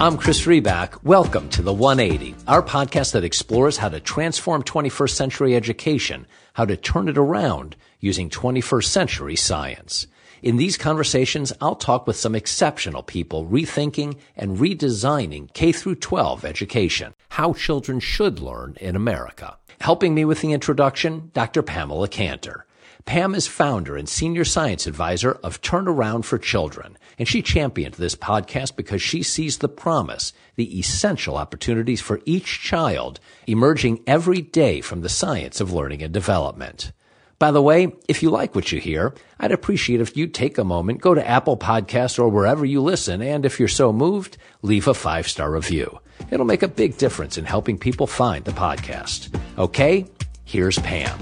I'm 0.00 0.16
Chris 0.16 0.46
Riback. 0.46 1.04
Welcome 1.04 1.50
to 1.50 1.60
the 1.60 1.74
180, 1.74 2.34
our 2.48 2.62
podcast 2.62 3.12
that 3.12 3.22
explores 3.22 3.76
how 3.76 3.90
to 3.90 4.00
transform 4.00 4.62
21st 4.62 5.10
century 5.10 5.54
education, 5.54 6.26
how 6.54 6.64
to 6.64 6.74
turn 6.74 7.06
it 7.06 7.18
around 7.18 7.76
using 7.98 8.30
21st 8.30 8.84
century 8.84 9.36
science. 9.36 10.06
In 10.40 10.56
these 10.56 10.78
conversations, 10.78 11.52
I'll 11.60 11.74
talk 11.74 12.06
with 12.06 12.16
some 12.16 12.34
exceptional 12.34 13.02
people 13.02 13.44
rethinking 13.44 14.16
and 14.36 14.56
redesigning 14.56 15.52
K 15.52 15.70
through 15.70 15.96
12 15.96 16.46
education, 16.46 17.12
how 17.28 17.52
children 17.52 18.00
should 18.00 18.40
learn 18.40 18.78
in 18.80 18.96
America. 18.96 19.58
Helping 19.82 20.14
me 20.14 20.24
with 20.24 20.40
the 20.40 20.54
introduction, 20.54 21.30
Dr. 21.34 21.60
Pamela 21.60 22.08
Cantor. 22.08 22.64
Pam 23.06 23.34
is 23.34 23.46
founder 23.46 23.96
and 23.96 24.08
senior 24.08 24.44
science 24.44 24.86
advisor 24.86 25.32
of 25.42 25.60
Turnaround 25.62 26.24
for 26.24 26.38
Children, 26.38 26.98
and 27.18 27.26
she 27.26 27.42
championed 27.42 27.94
this 27.94 28.14
podcast 28.14 28.76
because 28.76 29.00
she 29.02 29.22
sees 29.22 29.58
the 29.58 29.68
promise, 29.68 30.32
the 30.56 30.78
essential 30.78 31.36
opportunities 31.36 32.00
for 32.00 32.20
each 32.24 32.60
child 32.60 33.20
emerging 33.46 34.02
every 34.06 34.40
day 34.40 34.80
from 34.80 35.00
the 35.00 35.08
science 35.08 35.60
of 35.60 35.72
learning 35.72 36.02
and 36.02 36.12
development. 36.12 36.92
By 37.38 37.50
the 37.50 37.62
way, 37.62 37.90
if 38.06 38.22
you 38.22 38.28
like 38.28 38.54
what 38.54 38.70
you 38.70 38.80
hear, 38.80 39.14
I'd 39.38 39.50
appreciate 39.50 40.02
if 40.02 40.14
you'd 40.14 40.34
take 40.34 40.58
a 40.58 40.64
moment, 40.64 41.00
go 41.00 41.14
to 41.14 41.26
Apple 41.26 41.56
Podcasts 41.56 42.18
or 42.18 42.28
wherever 42.28 42.66
you 42.66 42.82
listen, 42.82 43.22
and 43.22 43.46
if 43.46 43.58
you're 43.58 43.68
so 43.68 43.94
moved, 43.94 44.36
leave 44.60 44.86
a 44.86 44.94
five 44.94 45.26
star 45.26 45.50
review. 45.50 46.00
It'll 46.30 46.44
make 46.44 46.62
a 46.62 46.68
big 46.68 46.98
difference 46.98 47.38
in 47.38 47.46
helping 47.46 47.78
people 47.78 48.06
find 48.06 48.44
the 48.44 48.50
podcast. 48.50 49.34
Okay, 49.56 50.06
here's 50.44 50.78
Pam. 50.80 51.18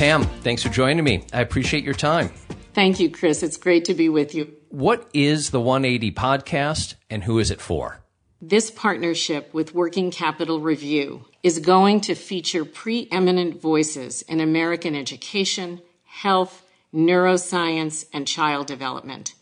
Pam, 0.00 0.22
thanks 0.22 0.62
for 0.62 0.70
joining 0.70 1.04
me. 1.04 1.26
I 1.30 1.42
appreciate 1.42 1.84
your 1.84 1.92
time. 1.92 2.30
Thank 2.72 3.00
you, 3.00 3.10
Chris. 3.10 3.42
It's 3.42 3.58
great 3.58 3.84
to 3.84 3.92
be 3.92 4.08
with 4.08 4.34
you. 4.34 4.50
What 4.70 5.06
is 5.12 5.50
the 5.50 5.60
180 5.60 6.10
podcast 6.12 6.94
and 7.10 7.22
who 7.24 7.38
is 7.38 7.50
it 7.50 7.60
for? 7.60 8.00
This 8.40 8.70
partnership 8.70 9.52
with 9.52 9.74
Working 9.74 10.10
Capital 10.10 10.58
Review 10.58 11.26
is 11.42 11.58
going 11.58 12.00
to 12.00 12.14
feature 12.14 12.64
preeminent 12.64 13.60
voices 13.60 14.22
in 14.22 14.40
American 14.40 14.96
education, 14.96 15.82
health, 16.04 16.64
neuroscience, 16.94 18.06
and 18.10 18.26
child 18.26 18.68
development. 18.68 19.34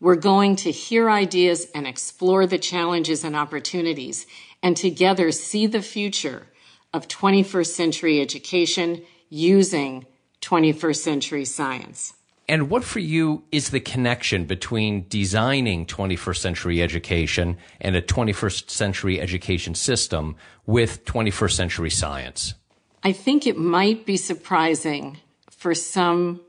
We're 0.00 0.16
going 0.16 0.56
to 0.56 0.72
hear 0.72 1.08
ideas 1.08 1.68
and 1.76 1.86
explore 1.86 2.44
the 2.48 2.58
challenges 2.58 3.22
and 3.22 3.36
opportunities, 3.36 4.26
and 4.64 4.76
together 4.76 5.30
see 5.30 5.68
the 5.68 5.80
future 5.80 6.48
of 6.92 7.06
21st 7.06 7.66
century 7.66 8.20
education 8.20 9.02
using 9.32 10.04
21st 10.42 10.96
century 10.96 11.44
science. 11.46 12.12
And 12.48 12.68
what 12.68 12.84
for 12.84 12.98
you 12.98 13.44
is 13.50 13.70
the 13.70 13.80
connection 13.80 14.44
between 14.44 15.06
designing 15.08 15.86
21st 15.86 16.36
century 16.36 16.82
education 16.82 17.56
and 17.80 17.96
a 17.96 18.02
21st 18.02 18.68
century 18.68 19.20
education 19.20 19.74
system 19.74 20.36
with 20.66 21.04
21st 21.06 21.52
century 21.52 21.90
science? 21.90 22.54
I 23.02 23.12
think 23.12 23.46
it 23.46 23.56
might 23.56 24.04
be 24.04 24.18
surprising 24.18 25.18
for 25.50 25.74
some 25.74 26.40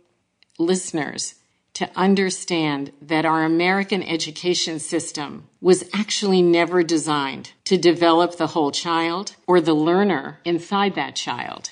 listeners 0.59 1.35
to 1.75 1.89
understand 1.95 2.91
that 3.01 3.25
our 3.25 3.43
American 3.43 4.03
education 4.03 4.79
system 4.79 5.47
was 5.61 5.89
actually 5.93 6.41
never 6.41 6.83
designed 6.83 7.51
to 7.63 7.77
develop 7.77 8.35
the 8.35 8.47
whole 8.47 8.71
child 8.71 9.35
or 9.47 9.61
the 9.61 9.73
learner 9.73 10.39
inside 10.43 10.95
that 10.95 11.15
child. 11.15 11.71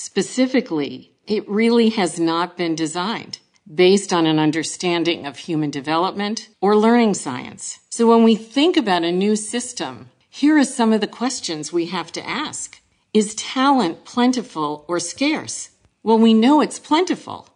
Specifically, 0.00 1.12
it 1.26 1.46
really 1.48 1.88
has 1.88 2.20
not 2.20 2.56
been 2.56 2.76
designed 2.76 3.40
based 3.66 4.12
on 4.12 4.26
an 4.26 4.38
understanding 4.38 5.26
of 5.26 5.38
human 5.38 5.70
development 5.70 6.48
or 6.60 6.76
learning 6.76 7.14
science. 7.14 7.80
So 7.90 8.06
when 8.06 8.22
we 8.22 8.36
think 8.36 8.76
about 8.76 9.02
a 9.02 9.10
new 9.10 9.34
system, 9.34 10.10
here 10.30 10.56
are 10.56 10.64
some 10.64 10.92
of 10.92 11.00
the 11.00 11.08
questions 11.08 11.72
we 11.72 11.86
have 11.86 12.12
to 12.12 12.24
ask. 12.24 12.80
Is 13.12 13.34
talent 13.34 14.04
plentiful 14.04 14.84
or 14.86 15.00
scarce? 15.00 15.70
Well, 16.04 16.18
we 16.18 16.32
know 16.32 16.60
it's 16.60 16.78
plentiful 16.78 17.48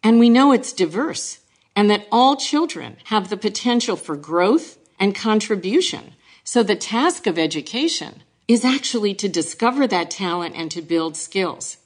and 0.00 0.20
we 0.20 0.30
know 0.30 0.52
it's 0.52 0.72
diverse 0.72 1.40
and 1.74 1.90
that 1.90 2.06
all 2.12 2.36
children 2.36 2.98
have 3.06 3.30
the 3.30 3.36
potential 3.36 3.96
for 3.96 4.14
growth 4.14 4.78
and 5.00 5.12
contribution. 5.12 6.14
So 6.44 6.62
the 6.62 6.76
task 6.76 7.26
of 7.26 7.36
education 7.36 8.22
is 8.46 8.64
actually 8.64 9.14
to 9.14 9.28
discover 9.28 9.88
that 9.88 10.10
talent 10.10 10.54
and 10.56 10.70
to 10.70 10.82
build 10.82 11.16
skills. 11.16 11.78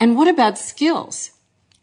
And 0.00 0.16
what 0.16 0.28
about 0.28 0.58
skills? 0.58 1.30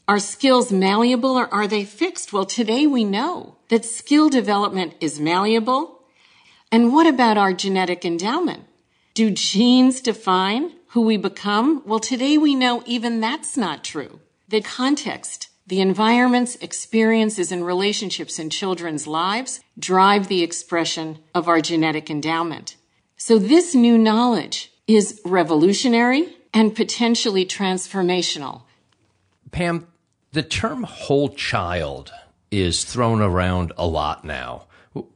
Are 0.07 0.19
skills 0.19 0.71
malleable 0.71 1.37
or 1.37 1.51
are 1.53 1.67
they 1.67 1.85
fixed? 1.85 2.33
Well, 2.33 2.45
today 2.45 2.85
we 2.85 3.03
know 3.03 3.55
that 3.69 3.85
skill 3.85 4.29
development 4.29 4.93
is 4.99 5.19
malleable. 5.19 6.01
And 6.71 6.91
what 6.91 7.07
about 7.07 7.37
our 7.37 7.53
genetic 7.53 8.03
endowment? 8.03 8.65
Do 9.13 9.31
genes 9.31 10.01
define 10.01 10.73
who 10.87 11.01
we 11.01 11.17
become? 11.17 11.83
Well, 11.85 11.99
today 11.99 12.37
we 12.37 12.55
know 12.55 12.83
even 12.85 13.21
that's 13.21 13.55
not 13.55 13.83
true. 13.83 14.19
The 14.49 14.61
context, 14.61 15.49
the 15.65 15.79
environments, 15.79 16.55
experiences, 16.57 17.51
and 17.51 17.65
relationships 17.65 18.39
in 18.39 18.49
children's 18.49 19.07
lives 19.07 19.61
drive 19.79 20.27
the 20.27 20.43
expression 20.43 21.19
of 21.33 21.47
our 21.47 21.61
genetic 21.61 22.09
endowment. 22.09 22.75
So 23.15 23.39
this 23.39 23.73
new 23.73 23.97
knowledge 23.97 24.73
is 24.87 25.21
revolutionary 25.23 26.35
and 26.53 26.75
potentially 26.75 27.45
transformational. 27.45 28.63
Pam, 29.51 29.87
the 30.31 30.43
term 30.43 30.83
whole 30.83 31.29
child 31.29 32.11
is 32.49 32.83
thrown 32.83 33.21
around 33.21 33.71
a 33.77 33.87
lot 33.87 34.25
now. 34.25 34.65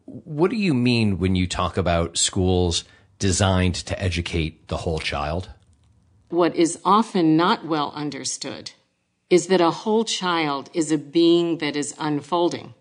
What 0.05 0.51
do 0.51 0.57
you 0.57 0.73
mean 0.73 1.19
when 1.19 1.35
you 1.35 1.47
talk 1.47 1.77
about 1.77 2.17
schools 2.17 2.85
designed 3.19 3.75
to 3.75 4.01
educate 4.01 4.67
the 4.67 4.77
whole 4.77 4.99
child? 4.99 5.49
What 6.29 6.55
is 6.55 6.79
often 6.83 7.37
not 7.37 7.65
well 7.65 7.91
understood 7.95 8.71
is 9.29 9.47
that 9.47 9.61
a 9.61 9.71
whole 9.71 10.05
child 10.05 10.69
is 10.73 10.91
a 10.91 10.97
being 10.97 11.57
that 11.57 11.75
is 11.75 11.95
unfolding. 11.99 12.73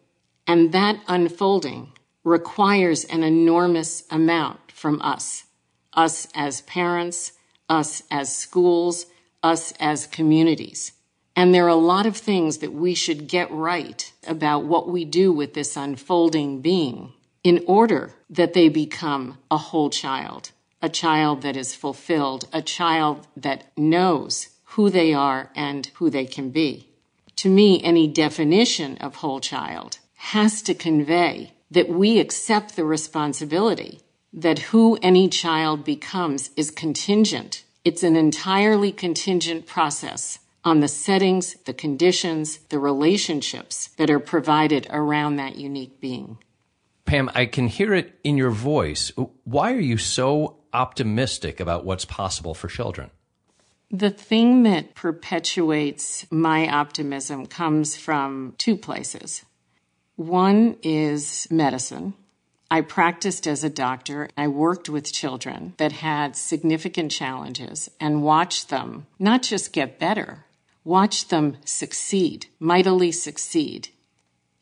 And 0.46 0.72
that 0.72 1.00
unfolding 1.08 1.92
requires 2.22 3.04
an 3.04 3.22
enormous 3.22 4.04
amount 4.10 4.72
from 4.72 5.00
us, 5.02 5.44
us 5.94 6.28
as 6.34 6.60
parents, 6.62 7.32
us 7.68 8.02
as 8.10 8.34
schools, 8.34 9.06
us 9.42 9.72
as 9.80 10.06
communities. 10.06 10.92
And 11.36 11.52
there 11.52 11.64
are 11.64 11.68
a 11.68 11.74
lot 11.74 12.06
of 12.06 12.16
things 12.16 12.58
that 12.58 12.72
we 12.72 12.94
should 12.94 13.26
get 13.26 13.50
right 13.50 14.12
about 14.26 14.64
what 14.64 14.88
we 14.88 15.04
do 15.04 15.32
with 15.32 15.54
this 15.54 15.76
unfolding 15.76 16.60
being 16.60 17.12
in 17.42 17.62
order 17.66 18.14
that 18.30 18.54
they 18.54 18.68
become 18.68 19.38
a 19.50 19.56
whole 19.56 19.90
child, 19.90 20.52
a 20.80 20.88
child 20.88 21.42
that 21.42 21.56
is 21.56 21.74
fulfilled, 21.74 22.48
a 22.52 22.62
child 22.62 23.26
that 23.36 23.64
knows 23.76 24.48
who 24.74 24.90
they 24.90 25.12
are 25.12 25.50
and 25.54 25.90
who 25.94 26.08
they 26.08 26.24
can 26.24 26.50
be. 26.50 26.88
To 27.36 27.50
me, 27.50 27.82
any 27.82 28.06
definition 28.06 28.96
of 28.98 29.16
whole 29.16 29.40
child 29.40 29.98
has 30.14 30.62
to 30.62 30.74
convey 30.74 31.52
that 31.70 31.88
we 31.88 32.20
accept 32.20 32.76
the 32.76 32.84
responsibility 32.84 34.00
that 34.34 34.58
who 34.58 34.98
any 35.00 35.28
child 35.28 35.84
becomes 35.84 36.50
is 36.56 36.70
contingent. 36.70 37.62
It's 37.84 38.02
an 38.02 38.16
entirely 38.16 38.90
contingent 38.90 39.66
process 39.66 40.40
on 40.64 40.80
the 40.80 40.88
settings, 40.88 41.54
the 41.66 41.74
conditions, 41.74 42.58
the 42.70 42.78
relationships 42.78 43.88
that 43.96 44.10
are 44.10 44.18
provided 44.18 44.88
around 44.90 45.36
that 45.36 45.56
unique 45.56 46.00
being. 46.00 46.38
Pam, 47.04 47.30
I 47.34 47.46
can 47.46 47.68
hear 47.68 47.94
it 47.94 48.18
in 48.24 48.36
your 48.36 48.50
voice. 48.50 49.12
Why 49.44 49.72
are 49.72 49.80
you 49.80 49.98
so 49.98 50.56
optimistic 50.72 51.60
about 51.60 51.84
what's 51.84 52.04
possible 52.04 52.54
for 52.54 52.68
children? 52.68 53.10
The 53.90 54.10
thing 54.10 54.64
that 54.64 54.94
perpetuates 54.94 56.26
my 56.32 56.68
optimism 56.68 57.46
comes 57.46 57.96
from 57.96 58.54
two 58.58 58.76
places. 58.76 59.44
One 60.16 60.76
is 60.82 61.46
medicine. 61.50 62.14
I 62.70 62.80
practiced 62.80 63.46
as 63.46 63.62
a 63.62 63.70
doctor. 63.70 64.28
I 64.36 64.48
worked 64.48 64.88
with 64.88 65.12
children 65.12 65.74
that 65.76 65.92
had 65.92 66.36
significant 66.36 67.12
challenges 67.12 67.90
and 68.00 68.22
watched 68.22 68.68
them 68.68 69.06
not 69.18 69.42
just 69.42 69.72
get 69.72 69.98
better, 69.98 70.44
watch 70.84 71.28
them 71.28 71.56
succeed, 71.64 72.46
mightily 72.58 73.12
succeed. 73.12 73.88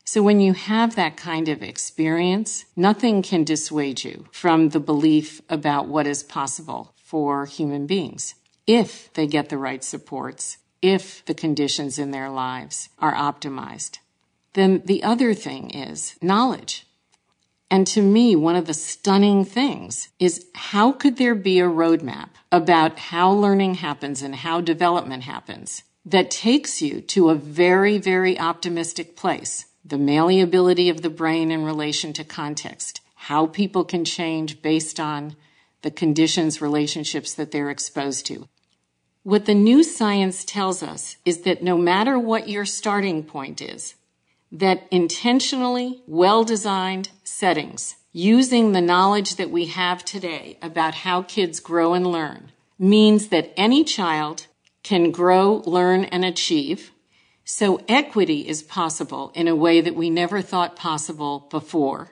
So 0.05 0.21
when 0.21 0.41
you 0.41 0.53
have 0.53 0.95
that 0.95 1.17
kind 1.17 1.47
of 1.47 1.63
experience, 1.63 2.65
nothing 2.75 3.21
can 3.21 3.43
dissuade 3.43 4.03
you 4.03 4.25
from 4.31 4.69
the 4.69 4.79
belief 4.79 5.41
about 5.49 5.87
what 5.87 6.05
is 6.05 6.23
possible 6.23 6.93
for 6.97 7.45
human 7.45 7.87
beings 7.87 8.35
if 8.67 9.11
they 9.13 9.27
get 9.27 9.49
the 9.49 9.57
right 9.57 9.83
supports, 9.83 10.57
if 10.81 11.23
the 11.25 11.33
conditions 11.33 11.97
in 11.97 12.11
their 12.11 12.29
lives 12.29 12.89
are 12.99 13.13
optimized. 13.13 13.99
Then 14.53 14.83
the 14.85 15.03
other 15.03 15.33
thing 15.33 15.69
is 15.71 16.15
knowledge. 16.21 16.85
And 17.73 17.87
to 17.87 18.03
me, 18.03 18.35
one 18.35 18.55
of 18.55 18.67
the 18.67 18.73
stunning 18.75 19.45
things 19.45 20.09
is 20.19 20.45
how 20.53 20.91
could 20.91 21.17
there 21.17 21.33
be 21.33 21.59
a 21.59 21.63
roadmap 21.63 22.29
about 22.51 22.99
how 22.99 23.31
learning 23.31 23.73
happens 23.73 24.21
and 24.21 24.35
how 24.35 24.61
development 24.61 25.23
happens 25.23 25.81
that 26.05 26.29
takes 26.29 26.83
you 26.83 27.01
to 27.01 27.31
a 27.31 27.35
very, 27.35 27.97
very 27.97 28.39
optimistic 28.39 29.15
place 29.15 29.65
the 29.83 29.97
malleability 29.97 30.87
of 30.87 31.01
the 31.01 31.09
brain 31.09 31.49
in 31.49 31.65
relation 31.65 32.13
to 32.13 32.23
context, 32.23 33.01
how 33.15 33.47
people 33.47 33.83
can 33.83 34.05
change 34.05 34.61
based 34.61 34.99
on 34.99 35.35
the 35.81 35.89
conditions, 35.89 36.61
relationships 36.61 37.33
that 37.33 37.49
they're 37.49 37.71
exposed 37.71 38.27
to. 38.27 38.47
What 39.23 39.45
the 39.45 39.55
new 39.55 39.81
science 39.81 40.45
tells 40.45 40.83
us 40.83 41.17
is 41.25 41.41
that 41.41 41.63
no 41.63 41.79
matter 41.79 42.19
what 42.19 42.47
your 42.47 42.65
starting 42.65 43.23
point 43.23 43.63
is, 43.63 43.95
that 44.53 44.87
intentionally 44.91 46.03
well 46.05 46.43
designed 46.43 47.09
settings 47.23 47.95
using 48.11 48.71
the 48.71 48.81
knowledge 48.81 49.35
that 49.37 49.49
we 49.49 49.65
have 49.65 50.05
today 50.05 50.59
about 50.61 50.93
how 50.93 51.23
kids 51.23 51.59
grow 51.59 51.95
and 51.95 52.05
learn 52.05 52.51
means 52.77 53.29
that 53.29 53.51
any 53.57 53.83
child 53.83 54.45
can 54.83 55.09
grow, 55.09 55.63
learn, 55.65 56.05
and 56.05 56.23
achieve. 56.23 56.91
So 57.43 57.81
equity 57.89 58.47
is 58.47 58.61
possible 58.61 59.31
in 59.33 59.47
a 59.47 59.55
way 59.55 59.81
that 59.81 59.95
we 59.95 60.09
never 60.11 60.41
thought 60.41 60.75
possible 60.75 61.47
before. 61.49 62.11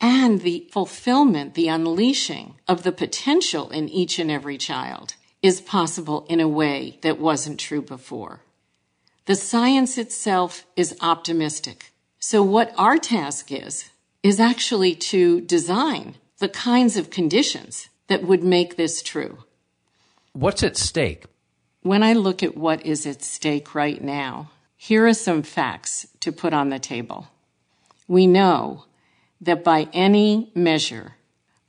And 0.00 0.40
the 0.40 0.68
fulfillment, 0.72 1.54
the 1.54 1.68
unleashing 1.68 2.56
of 2.66 2.82
the 2.82 2.92
potential 2.92 3.70
in 3.70 3.88
each 3.88 4.18
and 4.18 4.30
every 4.30 4.58
child 4.58 5.14
is 5.40 5.60
possible 5.60 6.26
in 6.28 6.40
a 6.40 6.48
way 6.48 6.98
that 7.02 7.20
wasn't 7.20 7.60
true 7.60 7.82
before. 7.82 8.40
The 9.26 9.36
science 9.36 9.96
itself 9.96 10.66
is 10.76 10.96
optimistic. 11.00 11.92
So 12.18 12.42
what 12.42 12.74
our 12.76 12.98
task 12.98 13.50
is, 13.50 13.90
is 14.22 14.38
actually 14.38 14.94
to 14.94 15.40
design 15.40 16.16
the 16.38 16.48
kinds 16.48 16.98
of 16.98 17.08
conditions 17.08 17.88
that 18.08 18.22
would 18.24 18.44
make 18.44 18.76
this 18.76 19.02
true. 19.02 19.38
What's 20.34 20.62
at 20.62 20.76
stake? 20.76 21.24
When 21.80 22.02
I 22.02 22.12
look 22.12 22.42
at 22.42 22.56
what 22.56 22.84
is 22.84 23.06
at 23.06 23.22
stake 23.22 23.74
right 23.74 24.02
now, 24.02 24.50
here 24.76 25.06
are 25.06 25.14
some 25.14 25.42
facts 25.42 26.06
to 26.20 26.30
put 26.30 26.52
on 26.52 26.68
the 26.68 26.78
table. 26.78 27.28
We 28.06 28.26
know 28.26 28.84
that 29.40 29.64
by 29.64 29.88
any 29.94 30.50
measure, 30.54 31.14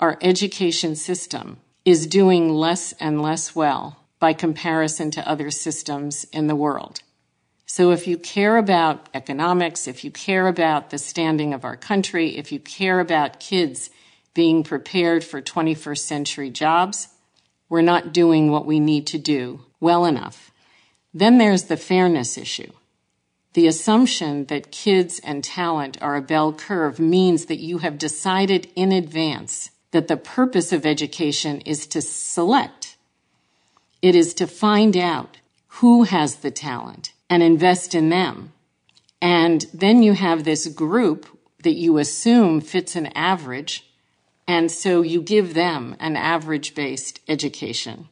our 0.01 0.17
education 0.21 0.97
system 0.97 1.57
is 1.85 2.07
doing 2.07 2.49
less 2.49 2.91
and 2.93 3.21
less 3.21 3.55
well 3.55 3.99
by 4.19 4.33
comparison 4.33 5.11
to 5.11 5.29
other 5.29 5.51
systems 5.51 6.25
in 6.33 6.47
the 6.47 6.55
world. 6.55 7.01
So 7.65 7.91
if 7.91 8.07
you 8.07 8.17
care 8.17 8.57
about 8.57 9.09
economics, 9.13 9.87
if 9.87 10.03
you 10.03 10.11
care 10.11 10.47
about 10.47 10.91
the 10.91 10.97
standing 10.97 11.53
of 11.53 11.65
our 11.65 11.75
country, 11.75 12.37
if 12.37 12.51
you 12.51 12.59
care 12.59 12.99
about 12.99 13.39
kids 13.39 13.89
being 14.33 14.63
prepared 14.63 15.23
for 15.23 15.41
21st 15.41 15.99
century 15.99 16.49
jobs, 16.51 17.07
we're 17.67 17.81
not 17.81 18.13
doing 18.13 18.51
what 18.51 18.65
we 18.65 18.79
need 18.79 19.07
to 19.07 19.17
do 19.17 19.61
well 19.79 20.05
enough. 20.05 20.51
Then 21.13 21.37
there's 21.37 21.63
the 21.63 21.77
fairness 21.77 22.37
issue. 22.37 22.71
The 23.53 23.67
assumption 23.67 24.45
that 24.45 24.71
kids 24.71 25.19
and 25.23 25.43
talent 25.43 25.97
are 26.01 26.17
a 26.17 26.21
bell 26.21 26.53
curve 26.53 26.99
means 26.99 27.45
that 27.45 27.59
you 27.59 27.79
have 27.79 27.97
decided 27.97 28.67
in 28.75 28.91
advance 28.91 29.71
that 29.91 30.07
the 30.07 30.17
purpose 30.17 30.73
of 30.73 30.85
education 30.85 31.61
is 31.61 31.87
to 31.87 32.01
select. 32.01 32.97
It 34.01 34.13
is 34.13 34.33
to 34.35 34.45
find 34.45 34.95
out 34.97 35.37
who 35.79 36.03
has 36.03 36.35
the 36.37 36.51
talent 36.51 37.13
and 37.29 37.41
invest 37.41 37.95
in 37.95 38.09
them. 38.09 38.53
And 39.21 39.65
then 39.73 40.03
you 40.03 40.13
have 40.13 40.43
this 40.43 40.67
group 40.67 41.25
that 41.63 41.73
you 41.73 41.97
assume 41.97 42.61
fits 42.61 42.95
an 42.95 43.07
average. 43.07 43.89
And 44.47 44.71
so 44.71 45.01
you 45.01 45.21
give 45.21 45.53
them 45.53 45.95
an 45.99 46.15
average 46.15 46.75
based 46.75 47.19
education. 47.27 48.09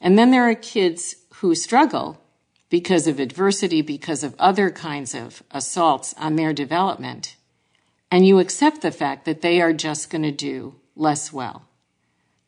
And 0.00 0.18
then 0.18 0.30
there 0.30 0.48
are 0.48 0.54
kids 0.54 1.16
who 1.36 1.54
struggle 1.54 2.20
because 2.70 3.06
of 3.06 3.20
adversity, 3.20 3.82
because 3.82 4.24
of 4.24 4.34
other 4.38 4.70
kinds 4.70 5.14
of 5.14 5.42
assaults 5.50 6.14
on 6.18 6.36
their 6.36 6.52
development. 6.52 7.36
And 8.10 8.26
you 8.26 8.38
accept 8.38 8.80
the 8.80 8.90
fact 8.90 9.24
that 9.26 9.42
they 9.42 9.60
are 9.60 9.72
just 9.72 10.10
going 10.10 10.22
to 10.22 10.32
do 10.32 10.76
less 10.96 11.32
well. 11.32 11.66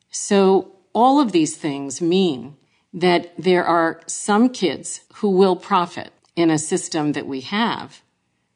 So 0.09 0.73
all 0.93 1.19
of 1.19 1.31
these 1.31 1.55
things 1.55 2.01
mean 2.01 2.55
that 2.93 3.33
there 3.37 3.65
are 3.65 4.01
some 4.07 4.49
kids 4.49 5.01
who 5.15 5.29
will 5.29 5.55
profit 5.55 6.11
in 6.35 6.49
a 6.49 6.57
system 6.57 7.13
that 7.13 7.27
we 7.27 7.41
have, 7.41 8.01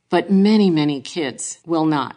but 0.09 0.31
many, 0.31 0.69
many 0.69 1.01
kids 1.01 1.59
will 1.65 1.85
not. 1.85 2.15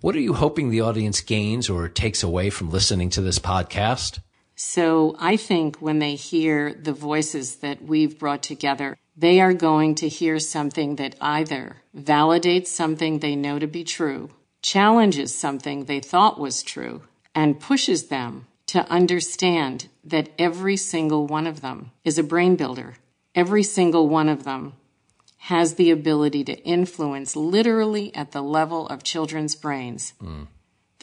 What 0.00 0.16
are 0.16 0.20
you 0.20 0.34
hoping 0.34 0.70
the 0.70 0.82
audience 0.82 1.20
gains 1.20 1.70
or 1.70 1.88
takes 1.88 2.22
away 2.22 2.50
from 2.50 2.70
listening 2.70 3.10
to 3.10 3.22
this 3.22 3.38
podcast? 3.38 4.18
So 4.56 5.16
I 5.18 5.36
think 5.36 5.78
when 5.78 5.98
they 5.98 6.14
hear 6.14 6.74
the 6.74 6.92
voices 6.92 7.56
that 7.56 7.82
we've 7.82 8.18
brought 8.18 8.42
together, 8.42 8.96
they 9.16 9.40
are 9.40 9.54
going 9.54 9.94
to 9.96 10.08
hear 10.08 10.38
something 10.38 10.96
that 10.96 11.16
either 11.20 11.76
validates 11.96 12.68
something 12.68 13.18
they 13.18 13.34
know 13.34 13.58
to 13.58 13.66
be 13.66 13.82
true, 13.84 14.30
challenges 14.62 15.34
something 15.34 15.84
they 15.84 16.00
thought 16.00 16.38
was 16.38 16.62
true, 16.62 17.02
and 17.34 17.60
pushes 17.60 18.08
them 18.08 18.46
to 18.74 18.88
understand 18.90 19.88
that 20.04 20.28
every 20.38 20.76
single 20.76 21.26
one 21.26 21.46
of 21.46 21.60
them 21.60 21.90
is 22.04 22.18
a 22.18 22.22
brain 22.22 22.54
builder. 22.54 22.94
Every 23.34 23.64
single 23.64 24.08
one 24.08 24.28
of 24.28 24.44
them 24.44 24.74
has 25.50 25.74
the 25.74 25.90
ability 25.90 26.44
to 26.44 26.62
influence 26.62 27.34
literally 27.34 28.14
at 28.14 28.30
the 28.30 28.42
level 28.42 28.86
of 28.86 29.02
children's 29.02 29.56
brains. 29.56 30.12
Mm 30.22 30.46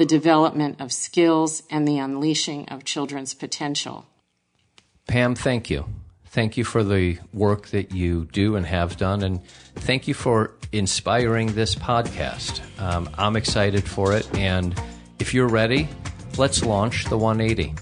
the 0.01 0.05
development 0.05 0.81
of 0.81 0.91
skills, 0.91 1.61
and 1.69 1.87
the 1.87 1.99
unleashing 1.99 2.67
of 2.69 2.83
children's 2.83 3.35
potential. 3.35 4.05
Pam, 5.07 5.35
thank 5.35 5.69
you. 5.69 5.85
Thank 6.25 6.57
you 6.57 6.63
for 6.63 6.83
the 6.83 7.19
work 7.33 7.67
that 7.67 7.91
you 7.91 8.25
do 8.31 8.55
and 8.55 8.65
have 8.65 8.97
done, 8.97 9.21
and 9.21 9.45
thank 9.75 10.07
you 10.07 10.15
for 10.15 10.53
inspiring 10.71 11.53
this 11.53 11.75
podcast. 11.75 12.61
Um, 12.81 13.09
I'm 13.15 13.35
excited 13.35 13.83
for 13.83 14.15
it, 14.15 14.27
and 14.35 14.73
if 15.19 15.35
you're 15.35 15.49
ready, 15.49 15.89
let's 16.37 16.65
launch 16.65 17.05
the 17.05 17.17
180. 17.17 17.73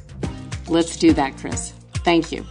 Let's 0.68 0.98
do 0.98 1.13
that, 1.13 1.38
Chris. 1.38 1.74
Thank 2.04 2.31
you. 2.31 2.46